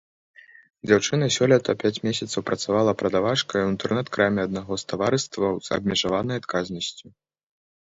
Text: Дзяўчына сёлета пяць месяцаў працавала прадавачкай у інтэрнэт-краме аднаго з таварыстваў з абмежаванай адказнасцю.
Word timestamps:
Дзяўчына 0.87 1.25
сёлета 1.35 1.75
пяць 1.83 2.01
месяцаў 2.07 2.39
працавала 2.49 2.91
прадавачкай 3.03 3.59
у 3.67 3.69
інтэрнэт-краме 3.75 4.39
аднаго 4.51 4.81
з 4.85 4.89
таварыстваў 4.95 5.63
з 5.69 5.79
абмежаванай 5.79 6.37
адказнасцю. 6.45 7.05